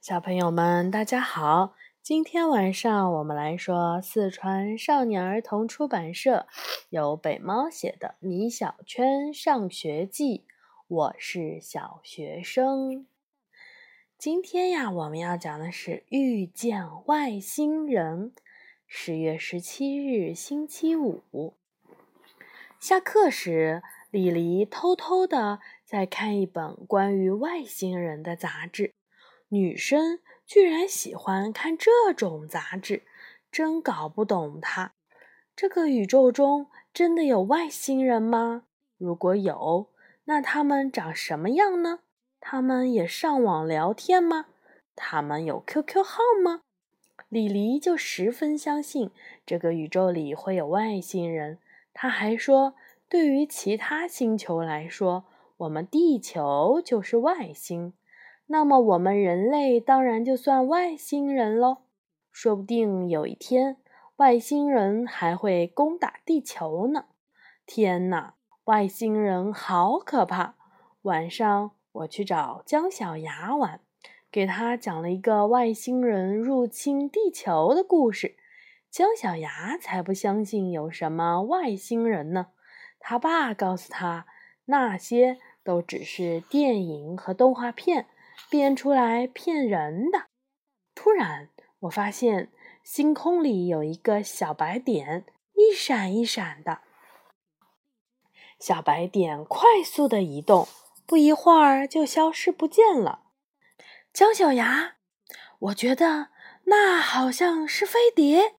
[0.00, 1.74] 小朋友们，大家好！
[2.02, 6.46] 今天晚上我们来说四川少年儿童出版社
[6.88, 10.38] 由北猫写的《米小圈上学记》，
[10.88, 13.06] 我是小学生。
[14.16, 18.32] 今天呀，我们要讲的是遇见外星人。
[18.86, 21.52] 十月十七日，星期五，
[22.78, 28.94] 下课时，李黎偷偷的在看一本关于外星人的杂志。
[29.52, 33.02] 女生居然喜欢看这种杂志，
[33.50, 34.92] 真搞不懂她。
[35.56, 38.62] 这个宇宙中真的有外星人吗？
[38.96, 39.88] 如果有，
[40.24, 42.00] 那他们长什么样呢？
[42.38, 44.46] 他们也上网聊天吗？
[44.94, 46.62] 他们有 QQ 号吗？
[47.28, 49.10] 李黎就十分相信
[49.44, 51.58] 这个宇宙里会有外星人。
[51.92, 52.74] 他还说，
[53.08, 55.24] 对于其他星球来说，
[55.58, 57.92] 我们地球就是外星。
[58.52, 61.82] 那么我们人类当然就算外星人喽，
[62.32, 63.76] 说不定有一天
[64.16, 67.04] 外星人还会攻打地球呢！
[67.64, 70.56] 天哪，外星人好可怕！
[71.02, 73.82] 晚上我去找姜小牙玩，
[74.32, 78.34] 给他讲了一个外星人入侵地球的故事。
[78.90, 82.48] 姜小牙才不相信有什么外星人呢！
[82.98, 84.26] 他爸告诉他，
[84.64, 88.06] 那些都只是电影和动画片。
[88.48, 90.26] 变出来骗人的。
[90.94, 92.50] 突然，我发现
[92.82, 95.24] 星空里有一个小白点，
[95.54, 96.80] 一闪一闪的。
[98.58, 100.68] 小白点快速的移动，
[101.06, 103.22] 不一会儿就消失不见了。
[104.12, 104.96] 姜小牙，
[105.58, 106.28] 我觉得
[106.64, 108.56] 那好像是飞碟。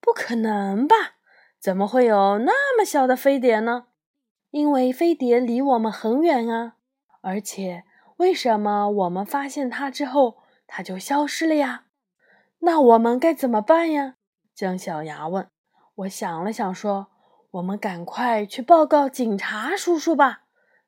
[0.00, 1.16] 不可能吧？
[1.58, 3.86] 怎么会有那么小的飞碟呢？
[4.50, 6.76] 因为飞碟离我们很远啊，
[7.22, 7.84] 而且。
[8.18, 11.84] 为什么我们发现它之后，它就消失了呀？
[12.60, 14.16] 那我们该怎么办呀？
[14.52, 15.48] 姜小牙问。
[15.94, 17.06] 我想了想，说
[17.52, 20.42] ：“我们赶快去报告警察叔叔吧。”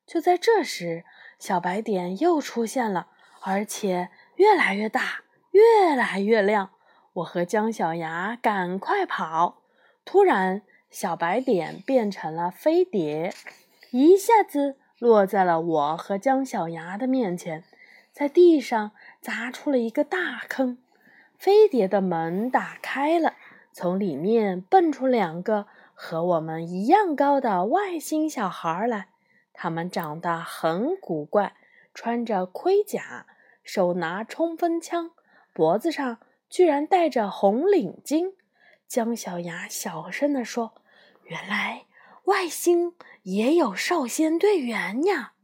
[0.05, 1.05] 就在这时，
[1.39, 3.07] 小白点又出现了，
[3.43, 6.71] 而且越来越大，越来越亮。
[7.13, 9.63] 我和姜小牙赶快跑，
[10.05, 13.33] 突然，小白点变成了飞碟，
[13.93, 14.80] 一下子。
[15.01, 17.65] 落在了我和姜小牙的面前，
[18.13, 20.77] 在地上砸出了一个大坑。
[21.39, 23.33] 飞碟的门打开了，
[23.73, 29.09] 从里面蹦出两个和我们一样高的外星小孩来。
[29.55, 31.55] 他们长得很古怪，
[31.95, 33.25] 穿着盔甲，
[33.65, 35.13] 手拿冲锋枪，
[35.55, 36.19] 脖子上
[36.51, 38.35] 居然戴着红领巾。
[38.87, 40.75] 姜小牙小声地说
[41.25, 41.85] ：“原来
[42.25, 45.35] 外星……”也有少先队员呀！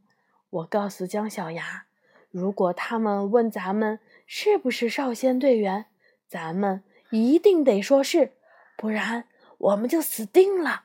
[0.49, 1.85] 我告诉姜小牙，
[2.31, 5.85] 如果他们问咱们是不是少先队员，
[6.27, 8.33] 咱们一定得说是，
[8.79, 9.29] 不然
[9.59, 10.85] 我们就死定了。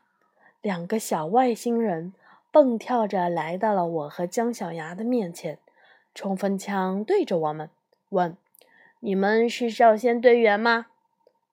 [0.61, 2.13] 两个小外星人
[2.51, 5.57] 蹦跳着来到了我和姜小牙的面前，
[6.13, 7.69] 冲锋枪对着我们，
[8.09, 8.35] 问
[8.99, 10.87] ：“你们是少先队员吗？”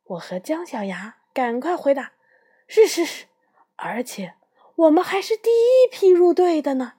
[0.03, 2.11] 我和姜小牙赶快回答
[2.67, 3.27] ：“是是是，
[3.79, 4.35] 而且。”
[4.77, 6.93] 我们还是第一批入队的呢，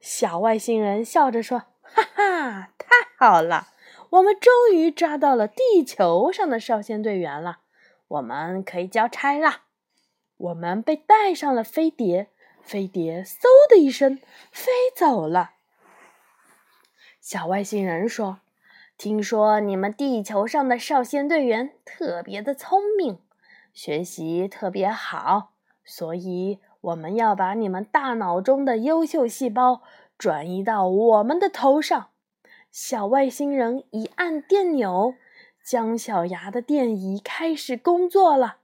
[0.00, 3.70] 小外星人笑着说：“哈哈，太好了，
[4.10, 7.58] 我们终于抓到了地球上的少先队员了，
[8.06, 9.62] 我们可以交差了。”
[10.38, 12.28] 我们被带上了飞碟，
[12.62, 14.20] 飞碟嗖的一声
[14.52, 15.54] 飞走了。
[17.20, 18.38] 小外星人说
[18.96, 23.18] ：“听说你们地球上的少先队员特别的聪明，
[23.74, 25.54] 学习特别好，
[25.88, 29.82] 所以。”我们要把你们大脑中的优秀细胞
[30.16, 32.10] 转移到我们的头上。
[32.70, 35.14] 小外星人一按电钮，
[35.64, 38.58] 姜小牙的电仪开始工作了。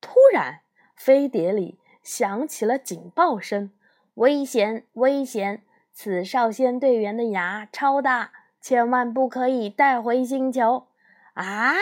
[0.00, 0.60] 突然，
[0.96, 3.70] 飞碟里响起了警报声
[4.16, 4.86] ：“危险！
[4.94, 5.62] 危险！
[5.92, 10.86] 此少先队员的牙超大，千万不可以带回星球。”
[11.34, 11.74] 啊！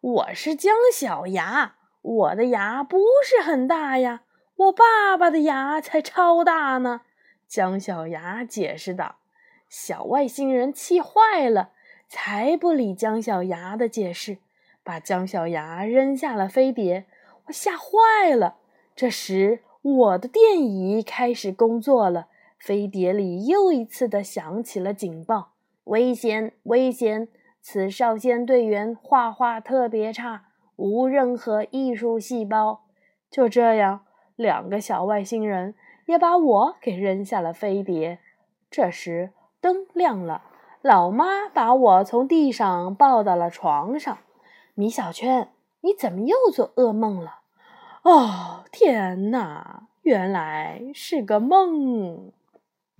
[0.00, 4.20] 我是姜小牙，我的牙不是很大呀。
[4.56, 7.00] 我爸爸的牙才超大呢，
[7.48, 9.16] 姜小牙解释道。
[9.68, 11.70] 小外星人气坏了，
[12.08, 14.38] 才不理姜小牙的解释，
[14.84, 17.06] 把姜小牙扔下了飞碟。
[17.46, 18.56] 我吓坏了。
[18.94, 25.54] 这时，我的电仪开始工作了，飞碟里又一次的响起了警报：
[25.84, 26.52] 危险！
[26.62, 27.26] 危险！
[27.60, 30.44] 此少先队员画画特别差，
[30.76, 32.84] 无任何艺术细胞。
[33.28, 34.04] 就这样。
[34.36, 35.74] 两个小外星人
[36.06, 38.18] 也把我给扔下了飞碟。
[38.70, 40.42] 这时灯亮了，
[40.82, 44.18] 老妈把我从地上抱到了床上。
[44.74, 45.50] 米小圈，
[45.82, 47.40] 你怎么又做噩梦了？
[48.02, 52.32] 哦，天哪，原来是个梦。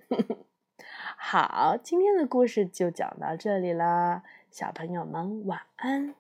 [1.19, 6.15] 好，今天的故事就讲到这里了，小朋友们晚安。